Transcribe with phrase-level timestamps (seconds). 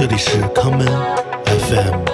[0.00, 0.86] 这里是康门
[1.44, 2.04] FM。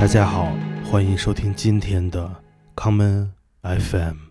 [0.00, 0.52] 大家好，
[0.84, 2.28] 欢迎收听今天的
[2.74, 3.32] 康门
[3.62, 4.29] FM。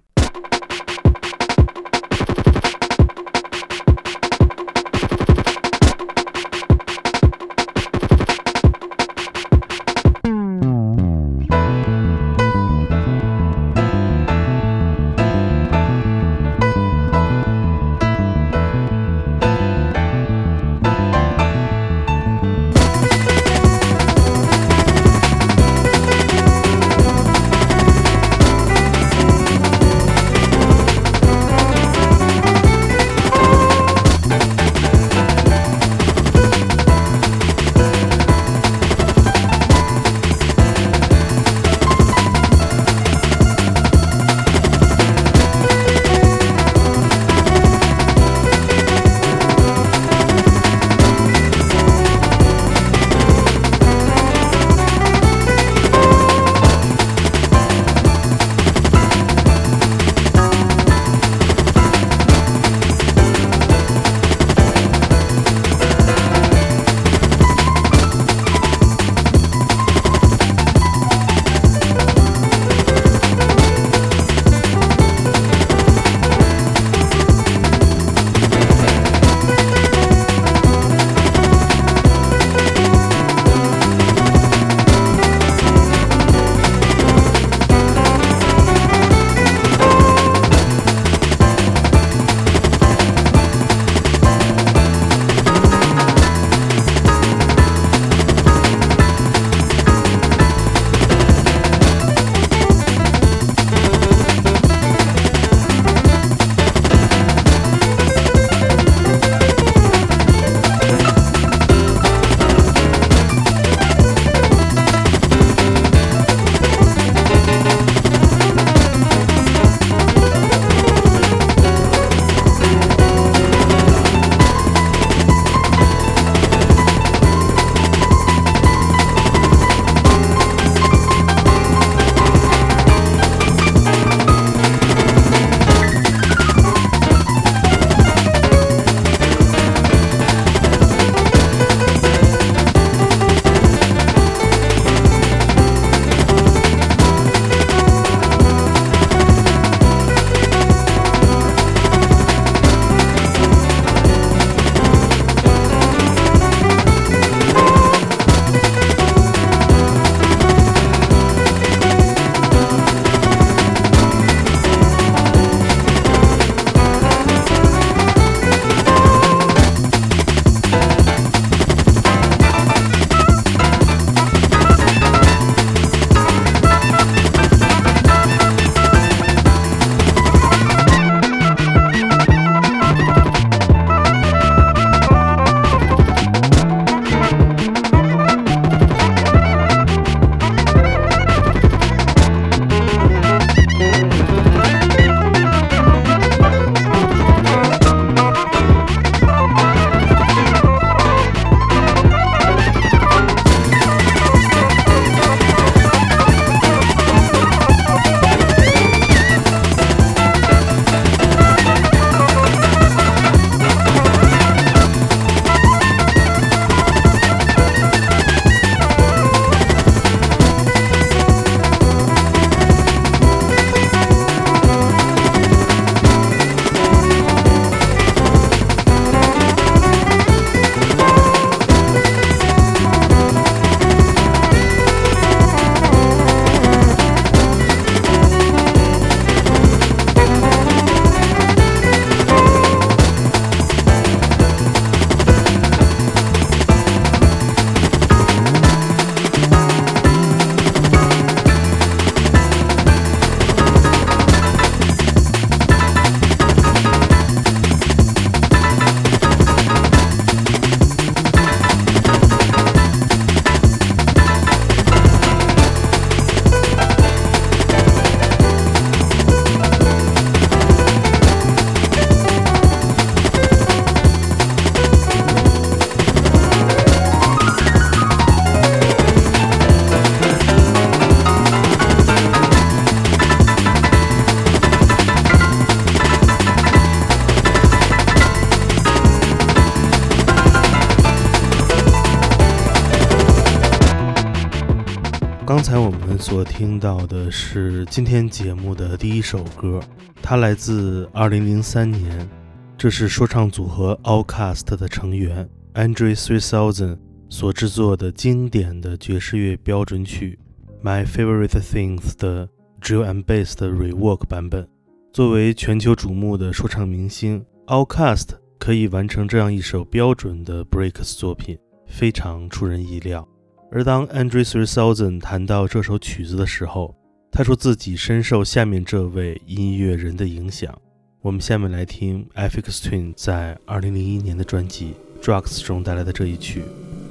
[296.29, 299.81] 所听到的是今天节目的第一首歌，
[300.21, 302.29] 它来自2003年，
[302.77, 306.99] 这是说唱组合 Outkast 的成员 Andre 3000
[307.29, 310.37] 所制作的经典的爵士乐标准曲
[310.85, 312.47] 《My Favorite Things》的
[312.79, 314.67] Drill and Bass 的 Rework 版本。
[315.11, 318.27] 作为全球瞩目的说唱明星，Outkast
[318.59, 323.27] 可以完成这样一首标准的 Breaks 作品，非常出人意料。
[323.71, 326.95] 而当 Andrew Three Thousand 谈到这首曲子的时候，
[327.31, 330.75] 他说自己深受下面这位音乐人的影响。
[331.21, 336.63] 我们下面来听 Fx Twin 在2001年的专辑《Drugs》中带来的这一曲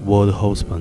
[0.09, 0.81] 《World Husband》。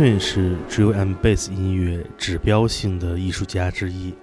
[0.00, 4.14] Twin 是 Drill and Bass 音乐指标性的艺术家之一。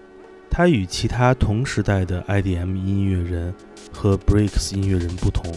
[0.49, 3.53] 他与其他同时代的 IDM 音乐人
[3.93, 5.53] 和 Breaks 音乐人不同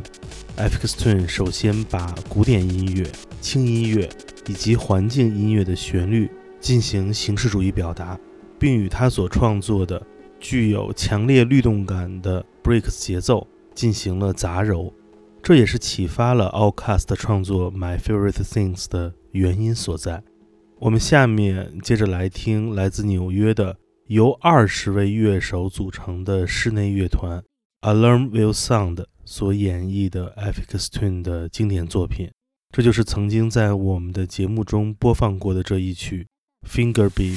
[0.59, 3.11] ，Fx Twin 首先把古典音乐、
[3.41, 4.07] 轻音乐
[4.47, 8.21] 以及环境音乐的旋律进行形式主义表达，
[8.59, 10.07] 并与他所创作的
[10.39, 14.93] 具有强烈律动感的 breaks 节奏进行了杂糅。
[15.43, 20.23] 这也是启发了 Outcast 创作《My Favorite Things》的原因所在。
[20.79, 27.43] 我们下面接着来听来自纽约的由二十位乐手组成的室内乐团
[27.83, 32.31] Alarm Will Sound 所演绎的 Affix Twin 的经典作品。
[32.75, 36.27] 这就是曾经在我们的节目中播放过的这一曲
[36.69, 37.37] 《Finger Beat》。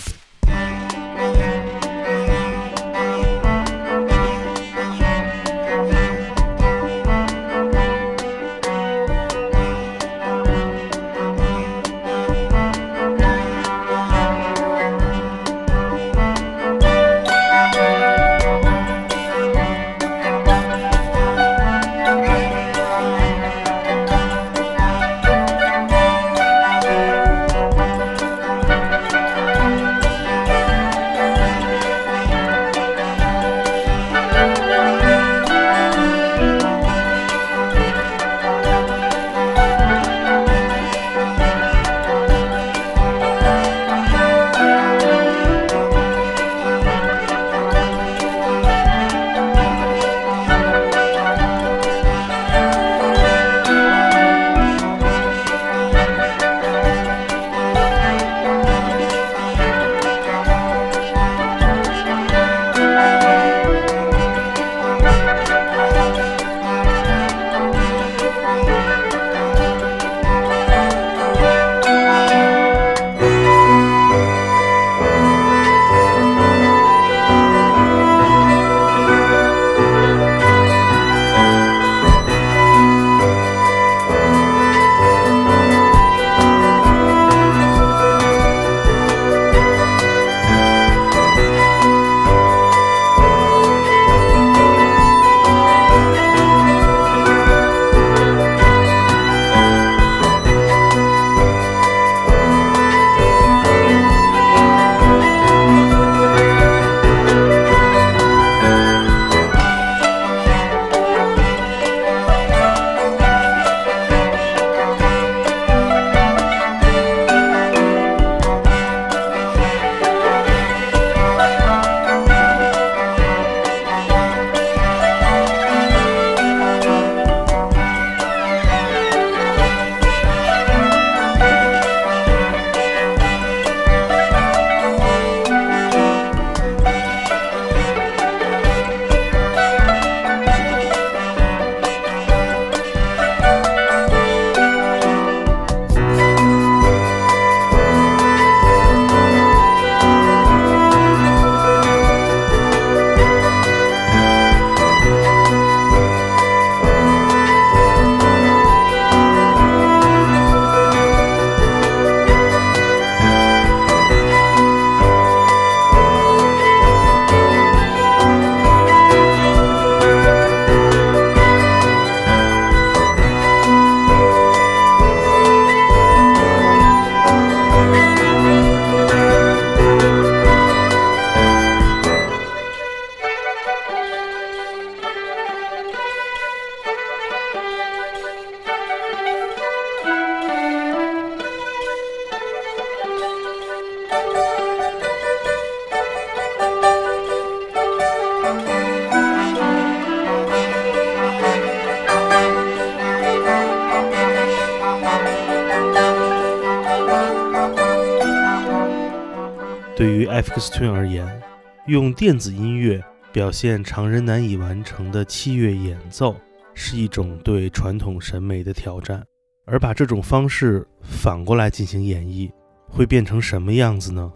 [210.54, 211.42] 对于 FX Twin 而言，
[211.88, 216.36] 用电子音乐表现常人难以完成的器乐演奏，
[216.74, 219.24] 是一种对传统审美的挑战。
[219.66, 222.52] 而把这种方式反过来进行演绎，
[222.88, 224.32] 会变成什么样子呢？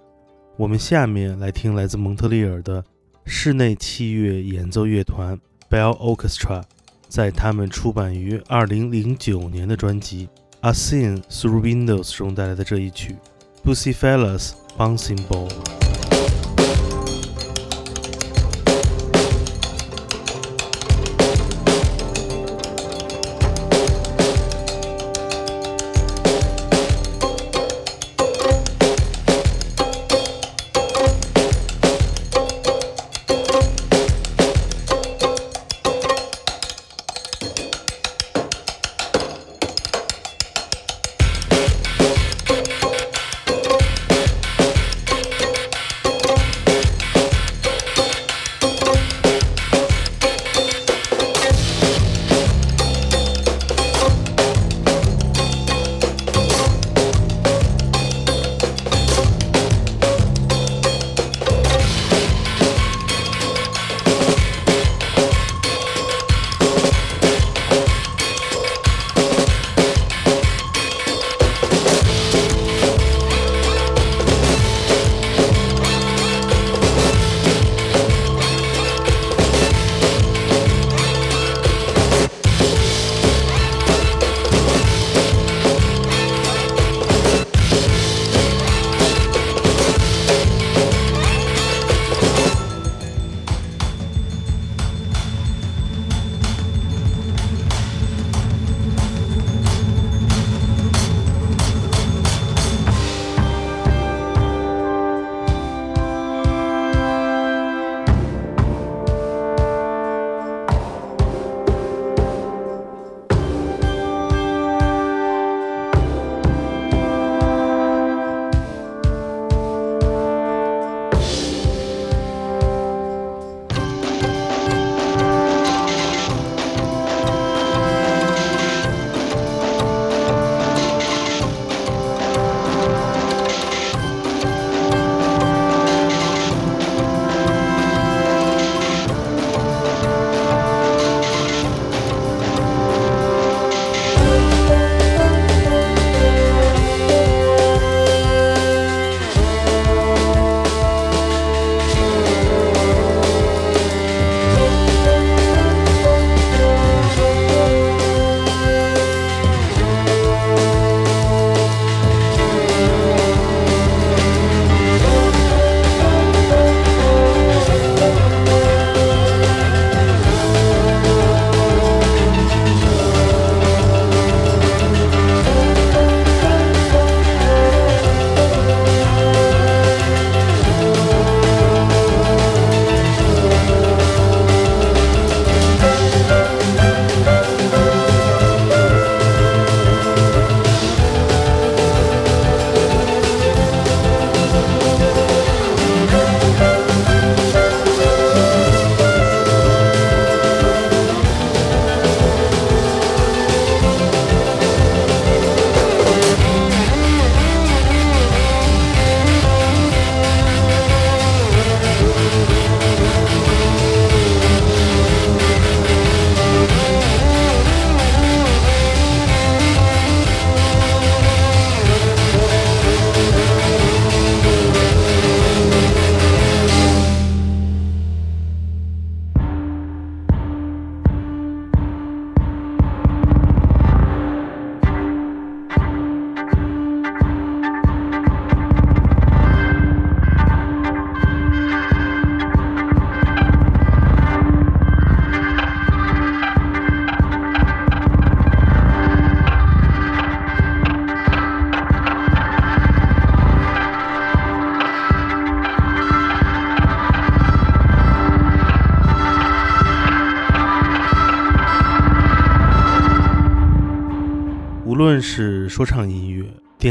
[0.58, 2.84] 我们下面来听来自蒙特利尔的
[3.26, 6.64] 室内器乐演奏乐团 Bell Orchestra，
[7.08, 10.28] 在他们出版于2009年的专辑
[10.62, 13.16] 《A Scene Through Windows》中带来的这一曲
[13.70, 14.52] 《Bucephalus》。
[14.78, 15.77] bouncing ball.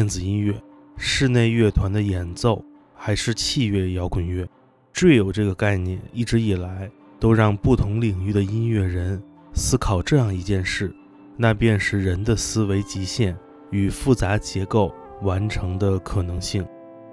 [0.07, 0.55] 电子音乐、
[0.97, 2.65] 室内乐团的演奏，
[2.95, 4.49] 还是器乐摇滚乐
[4.95, 6.89] ，drill 这个概念一直以来
[7.19, 9.21] 都让不同领域的音乐人
[9.53, 10.95] 思考这样一件事，
[11.37, 13.37] 那便是人的思维极限
[13.73, 16.65] 与复杂结构完成的可能性。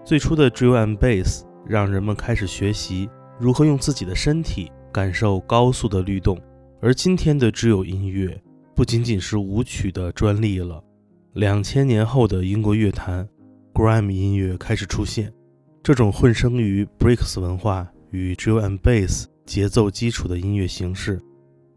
[0.06, 6.40] 最初的 drill and bass 让人们开始学习如何用自己的身体感受高速的律动，
[6.80, 8.40] 而今天的 drill 音乐。
[8.76, 10.84] 不仅仅是舞曲的专利了。
[11.34, 13.28] 两千年后的英国乐坛
[13.74, 15.34] ，grime 音乐开始出现。
[15.82, 21.20] 这种混生于 Bricks 文化与 drill and bass 节奏基础的音乐形式，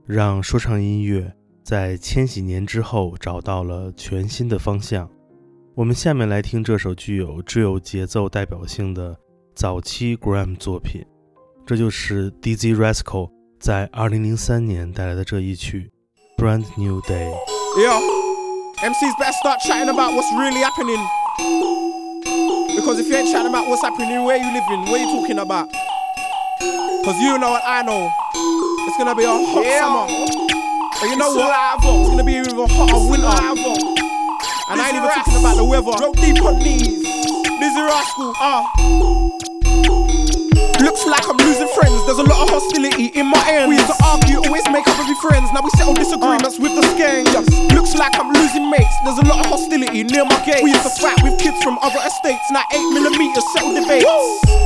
[0.05, 1.33] 让说唱音乐
[1.65, 5.11] 在千禧年之后找到了全新的方向。
[5.75, 9.17] 我们下面来听这首具有 drill 节奏代表性的
[9.55, 11.03] 早期 grime 作品，
[11.65, 15.91] 这就是 Dizzy Rascal 在2003年带来的这一曲。
[16.37, 17.33] brand new day.
[18.85, 21.01] MCs better start chatting about what's really happening.
[22.77, 25.71] Because if you ain't chatting about what's happening, where you living, what you talking about?
[27.01, 28.13] Because you know what I know.
[28.87, 29.81] It's gonna be a hot yeah.
[29.81, 30.07] summer.
[31.01, 32.01] But you know it's what?
[32.01, 33.27] It's gonna be even hotter winter.
[34.69, 35.97] And I ain't even talking about the weather.
[35.97, 37.07] Drop deep on knees.
[37.57, 38.33] Dizzee Rascal.
[38.37, 38.71] Ah.
[38.77, 39.46] Uh.
[40.87, 41.99] Looks like I'm losing friends.
[42.07, 43.67] There's a lot of hostility in my ends.
[43.67, 45.51] We used to argue, always make up and be friends.
[45.51, 47.35] Now we settle disagreements with the skanks.
[47.75, 48.95] Looks like I'm losing mates.
[49.03, 50.63] There's a lot of hostility near my gate.
[50.63, 52.47] We used to fight with kids from other estates.
[52.55, 54.07] Now 8 millimeters settle debates.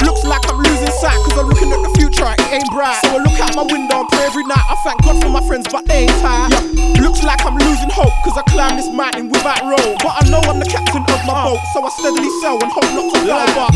[0.05, 2.29] Looks like I'm losing sight because I'm looking at the future.
[2.29, 3.01] It ain't bright.
[3.01, 4.61] So I look out my window and pray every night.
[4.69, 6.53] I thank God for my friends, but they ain't tired.
[6.53, 7.01] Yeah.
[7.01, 9.97] Looks like I'm losing hope because I climb this mountain without rope.
[10.05, 11.65] But I know I'm the captain of my boat.
[11.73, 13.19] So I steadily sail and hope not to
[13.57, 13.73] fall.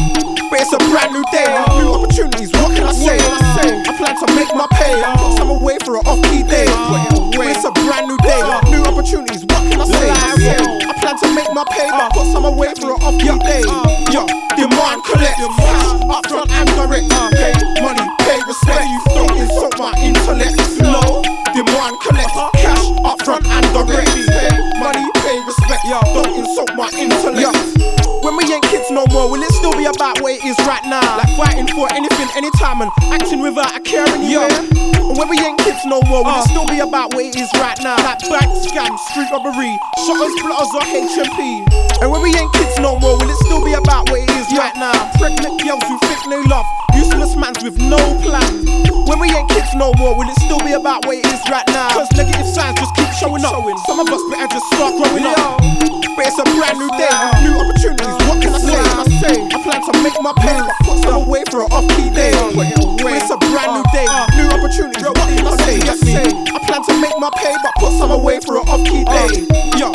[0.53, 1.49] But it's a brand new day,
[1.81, 2.61] new opportunity opportunities.
[2.61, 3.19] What can I say?
[3.19, 4.95] I plan to make my pay.
[5.19, 6.67] Put some away for an off-key day.
[6.67, 9.45] It's a brand new day, new opportunities.
[9.47, 10.11] What can I say?
[10.11, 13.63] I plan to make my pay, but put some away for an off-key day.
[14.11, 14.27] Yo,
[14.59, 15.39] demand, collect,
[16.11, 17.07] up front and direct.
[17.39, 18.87] Pay money, pay respect.
[19.15, 20.59] Don't insult my intellect.
[20.83, 21.23] No,
[21.55, 24.11] demand, collect, cash, up front and direct.
[24.11, 24.51] Pay
[24.83, 25.83] money, pay respect.
[25.87, 27.55] Don't insult my intellect.
[28.25, 29.53] When we ain't kids no more, will it
[31.37, 34.51] fighting for anything, anytime, and acting without a care in anywhere?
[35.05, 36.43] And when we ain't kids no more, will uh.
[36.43, 37.97] it still be about what it is right now?
[38.03, 39.75] Like bank scams, street robbery,
[40.07, 41.67] shutters, blotters, or HMP?
[42.03, 44.51] And when we ain't kids no more, will it still be about what it is
[44.51, 44.71] yeah.
[44.71, 44.95] right now?
[45.19, 46.67] Pregnant girls who think they love,
[47.25, 48.67] useless mans with no plan.
[49.07, 51.67] When we ain't kids no more, will it still be about where it is right
[51.69, 51.89] now?
[51.91, 53.55] Cause negative signs just keep showing up.
[53.87, 55.61] Some of us better just start growing up.
[56.17, 57.11] But it's a brand new day,
[57.43, 58.75] new opportunities what can I say?
[58.75, 62.35] I say I plan to make my pay, put some away for an off-key day.
[62.35, 64.99] It's a brand new day, new opportunity.
[65.07, 65.79] What can I say?
[65.79, 69.47] I plan to make my pay, but put some away for an off-key day.
[69.79, 69.94] Yo,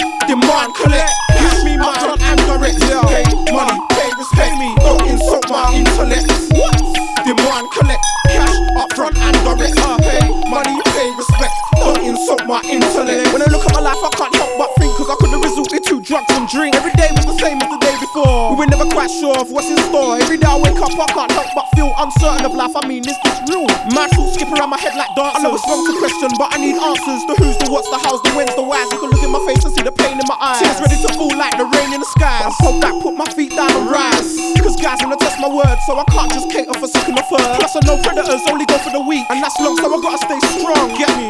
[19.09, 20.21] We were never quite sure of what's in store.
[20.21, 22.75] Every day I wake up, I can't help but feel uncertain of life.
[22.75, 23.65] I mean, is this real?
[23.95, 25.39] My thoughts skip around my head like darts.
[25.39, 27.21] I know it's wrong to question, but I need answers.
[27.25, 28.85] The who's, the what's, the how's, the when's, the why's.
[28.93, 30.61] You can look in my face and see the pain in my eyes.
[30.61, 32.53] Tears ready to fall like the rain in the skies.
[32.61, 34.37] I back, put my feet down and rise.
[34.61, 37.49] Cause guys wanna test my words, so I can't just cater for second or third.
[37.57, 40.21] Plus I know predators only go for the weak, and that's long, so I gotta
[40.21, 40.93] stay strong.
[40.93, 41.27] Get me?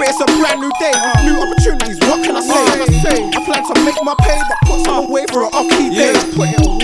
[0.00, 0.96] But it's a brand new day,
[1.28, 2.00] new opportunities.
[2.08, 3.28] What can I say?
[3.36, 6.16] I plan to make my pay, but put some away for an off-key day.
[6.32, 6.79] Put it away.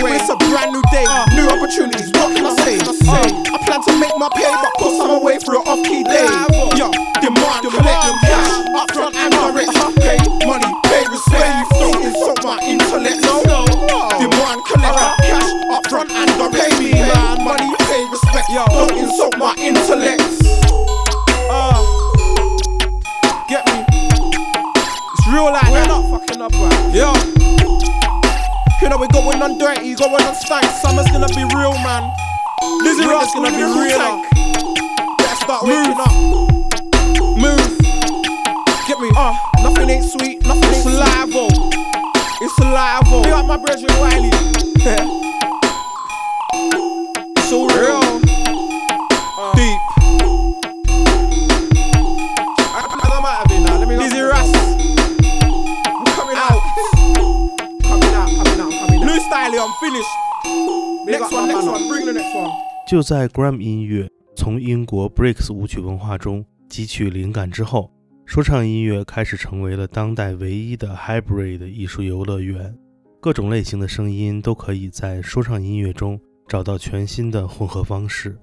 [63.07, 67.89] 在 Gram 音乐从英国 Breaks 舞曲文化中汲取灵感之后，
[68.25, 72.77] 说唱音乐开始成为了当代唯一的 hybrid 艺术游乐园，
[73.21, 78.37] 各种类型的声音都可以在说唱音乐中找到全新的混合方式。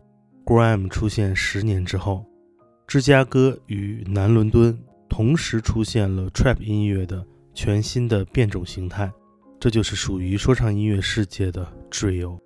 [0.47, 2.25] Grime 出现十年之后，
[2.87, 4.75] 芝加哥与南伦敦
[5.11, 7.23] 同时出现了 trap 音乐的
[7.53, 9.13] 全新的变种形态，
[9.61, 12.39] 这就是属于说唱音乐世界的 drill。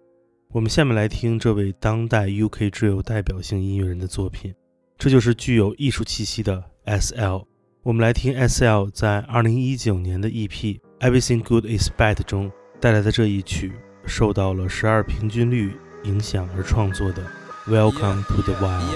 [0.55, 4.55] 我们下面来听这位当代 UK 最有代表性音乐人的作品，
[4.97, 7.45] 这就是具有艺术气息的 SL。
[7.83, 10.49] 我们来听 SL 在2019年的 EP
[11.01, 13.73] 《Everything Good Is Bad》中带来的这一曲，
[14.07, 17.23] 受到了十二平均律影响而创作的
[17.71, 18.89] 《Welcome to the Wild》。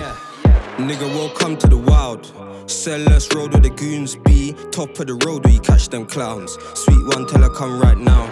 [0.78, 2.24] Nigga, welcome to the wild.
[2.66, 4.54] Sellers road where the goons be.
[4.70, 6.56] Top of the road where you catch them clowns.
[6.74, 8.26] Sweet one, tell her come right now.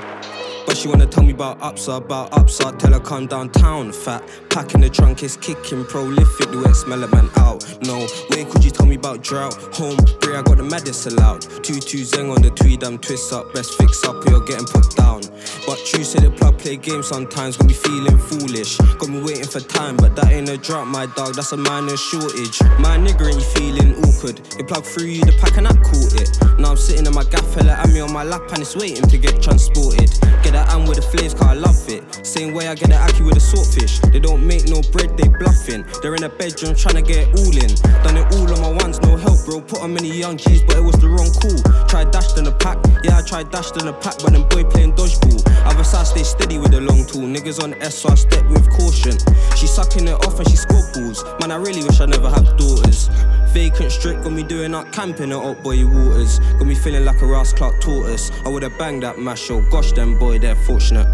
[0.67, 2.61] But she wanna tell me about ups, about ups.
[2.61, 3.93] I tell her come downtown.
[3.93, 6.51] Fat pack in the trunk is kicking, prolific.
[6.51, 7.65] Do it smell a man out?
[7.83, 9.55] No way could you tell me about drought?
[9.75, 11.43] Home, bray, I got the maddest allowed.
[11.63, 13.53] Two two zeng on the tweed, I'm twist up.
[13.55, 15.21] Best fix up, or you're getting put down.
[15.67, 18.77] But you say the plug play games sometimes, got me feeling foolish.
[18.77, 21.35] Got me waiting for time, but that ain't a drought, my dog.
[21.35, 22.61] That's a minor shortage.
[22.79, 24.41] My nigga ain't feeling awkward.
[24.59, 26.31] It plug through you the pack and I caught it.
[26.59, 29.07] Now I'm sitting in my gaff, fella, and me on my lap, and it's waiting
[29.09, 30.11] to get transported.
[30.43, 32.03] Get that and with the flaves, cause I love it.
[32.27, 33.99] Same way I get the ackee with the swordfish.
[34.13, 35.85] They don't make no bread, they bluffing.
[36.03, 37.73] They're in a bedroom trying to get it all in.
[38.05, 39.61] Done it all on my ones, no help, bro.
[39.61, 41.59] Put on many young G's, but it was the wrong call.
[41.87, 44.65] Tried dashed in the pack, yeah, I tried dashed in the pack, but them boy
[44.65, 45.43] playing dodgeball.
[45.67, 47.27] Other side stay steady with the long tool.
[47.27, 49.17] Niggas on S, so I step with caution.
[49.57, 51.25] She sucking it off and she score balls.
[51.41, 53.09] Man, I really wish I never had daughters.
[53.53, 56.39] Vacant strip got me doing up camping at up boy waters.
[56.59, 58.31] Got me feeling like a Ross Clark tortoise.
[58.47, 59.61] I would've banged that mash show.
[59.71, 61.07] Gosh, them boy, they're fortunate.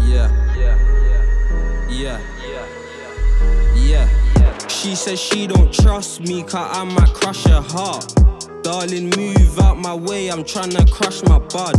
[0.00, 0.30] Yeah.
[0.56, 0.76] Yeah.
[1.88, 2.20] Yeah.
[3.74, 4.08] Yeah.
[4.68, 8.14] She says she don't trust me, cause I might crush her heart.
[8.62, 11.74] Darling, move out my way, I'm tryna crush my bud.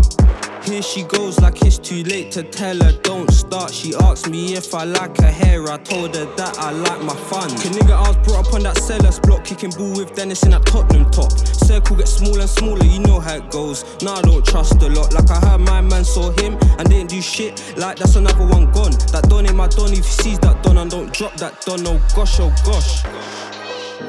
[0.65, 3.71] Here she goes like it's too late to tell her don't start.
[3.71, 7.15] She asked me if I like her hair, I told her that I like my
[7.15, 7.49] fun.
[7.51, 10.51] Cause nigga, I was brought up on that sellers block, kicking ball with Dennis in
[10.51, 11.31] that Tottenham top.
[11.31, 13.85] Circle gets smaller and smaller, you know how it goes.
[14.01, 15.13] Nah, I don't trust a lot.
[15.13, 17.61] Like I heard my man saw him and didn't do shit.
[17.77, 18.91] Like that's another one gone.
[19.11, 19.91] That don ain't my don.
[19.91, 23.03] If he sees that don and don't drop that don, oh gosh, oh gosh.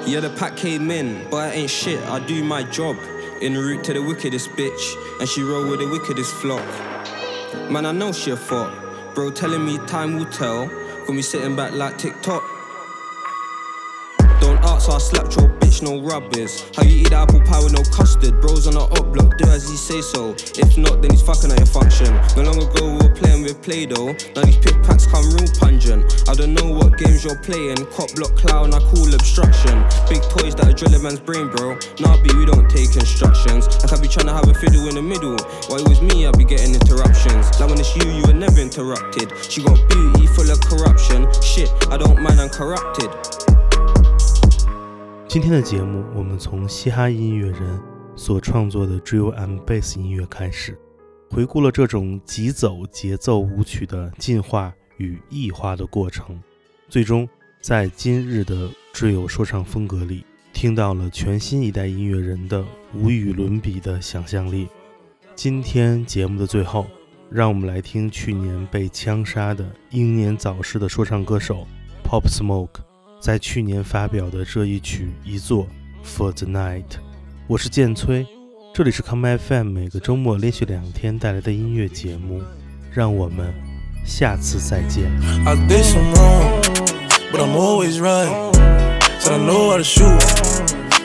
[0.09, 2.01] Yeah, the pack came in, but I ain't shit.
[2.05, 2.97] I do my job.
[3.43, 6.65] En route to the wickedest bitch, and she roll with the wickedest flock.
[7.71, 8.73] Man, I know she a fuck.
[9.15, 10.69] Bro, telling me time will tell.
[11.07, 12.56] Got me sitting back like TikTok.
[14.41, 16.65] Don't ask, I slapped your bitch, no rubbers.
[16.77, 18.41] How you eat apple pie with no custard?
[18.41, 20.35] Bros on the up block, do as he say so.
[20.61, 22.13] If not, then he's fucking at your function.
[22.37, 24.13] No long ago we were playing with Play Doh.
[24.35, 26.29] Now these pick packs come real pungent.
[26.29, 27.77] I don't know what games you're playing.
[27.97, 29.77] Cop block clown, I call obstruction.
[30.09, 31.79] Big toys that drill a man's brain, bro.
[32.01, 33.67] Nah, B, we don't take instructions.
[33.81, 35.37] Like I be trying to have a fiddle in the middle.
[35.69, 37.49] While it was me, I be getting interruptions.
[37.59, 39.33] Like when it's you, you were never interrupted.
[39.49, 41.25] She got beauty full of corruption.
[41.41, 43.46] Shit, I don't mind, I'm corrupted.
[45.37, 47.79] 今天的节目，我们从嘻哈音乐人
[48.17, 50.75] 所创作的 drill and bass 音乐开始，
[51.29, 56.43] 回顾了这种急走节奏舞曲的进化与异化的过程，
[56.89, 57.29] 最终
[57.61, 64.67] 在今日的挚友说唱风格里，听到了全新一代音乐人的无与伦比的想象力。
[65.35, 66.87] 今天节目的最后，
[67.29, 71.67] 让我们来听去年被枪杀的英年早逝的说唱歌手
[72.03, 72.86] Pop Smoke。
[73.27, 75.67] 在去年发表的这一曲一作
[76.05, 76.85] For the Night，
[77.49, 78.25] 我是剑崔，
[78.73, 82.41] 这里是 Come FM，每个周末连续两天带来的音乐节目，
[82.95, 83.53] 让我们
[84.05, 85.11] 下次再见。
[85.45, 86.63] I did some wrong,
[87.33, 88.29] but I'm always right.
[89.19, 90.23] Said I know how to shoot,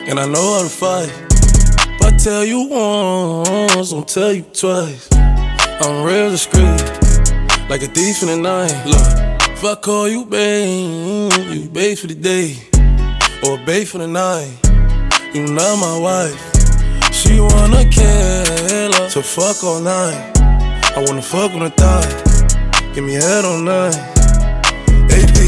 [0.06, 1.10] and I know how to fight.
[1.98, 5.08] If I tell you once, I'll tell you twice.
[5.80, 6.84] I'm real discreet,
[7.68, 8.86] like a thief in the night.
[8.86, 9.31] Look,
[9.62, 12.56] if I call you babe, you babe for the day,
[13.46, 14.50] or babe for the night.
[15.32, 16.34] You not my wife.
[17.12, 20.32] She wanna kill her, so fuck all night.
[20.96, 22.10] I wanna fuck on the thigh,
[22.92, 23.94] give me head all night.
[25.14, 25.38] AP,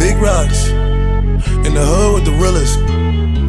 [0.00, 0.68] big rocks.
[1.64, 2.78] In the hood with the realest.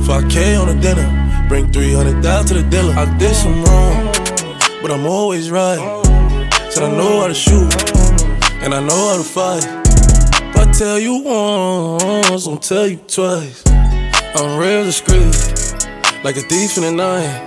[0.08, 1.08] 5K on the dinner.
[1.50, 2.94] Bring 300 down to the dealer.
[2.94, 4.06] I did some wrong,
[4.82, 5.84] but I'm always right.
[6.70, 7.70] Said I know how to shoot,
[8.64, 9.87] and I know how to fight.
[10.68, 13.64] I tell you once, I'll tell you twice.
[14.36, 15.34] I'm real discreet,
[16.26, 17.44] like a thief in the night.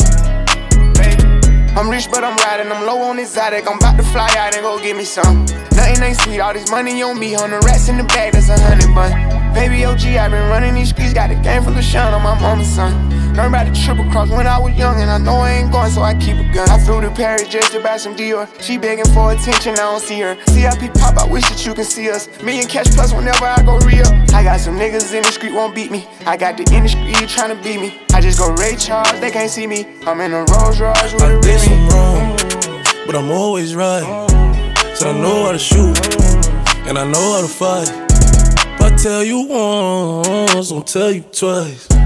[1.76, 2.72] I'm rich, but I'm riding.
[2.72, 3.68] I'm low on exotic.
[3.68, 5.44] I'm about to fly out and go get me some.
[5.76, 6.40] Nothing ain't sweet.
[6.40, 7.36] All this money on me.
[7.36, 9.12] On the rats in the bag, that's a hundred bun.
[9.54, 11.12] Baby OG, i been running these streets.
[11.12, 13.19] Got a game full of shine on my mama's son.
[13.36, 15.90] Learned about the triple cross when I was young, and I know I ain't going,
[15.90, 16.68] so I keep a gun.
[16.68, 18.48] I flew to Paris just to buy some Dior.
[18.60, 20.36] She begging for attention, I don't see her.
[20.48, 22.28] CIP pop, I wish that you can see us.
[22.42, 24.06] Me and Cash Plus whenever I go real.
[24.34, 26.06] I got some niggas in the street won't beat me.
[26.26, 28.00] I got the industry trying to beat me.
[28.12, 29.86] I just go Ray Charles, they can't see me.
[30.06, 32.36] I'm in a Rolls Royce with I a did some wrong,
[33.06, 34.02] but I'm always right.
[34.96, 35.96] Said I know how to shoot,
[36.88, 37.88] and I know how to fight.
[38.74, 41.99] If I tell you once, I'll tell you twice.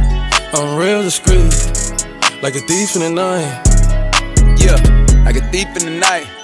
[0.57, 1.53] I'm real discreet,
[2.41, 3.61] like a thief in the night.
[4.57, 4.77] Yeah,
[5.25, 6.44] like a thief in the night.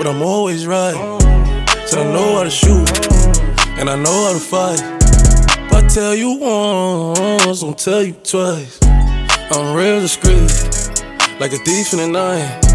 [0.00, 0.94] but I'm always right.
[1.84, 2.88] Said I know how to shoot,
[3.78, 4.80] and I know how to fight.
[4.80, 8.78] If I tell you once, I'll tell you twice.
[8.82, 10.48] I'm real discreet,
[11.38, 12.69] like a thief in the night.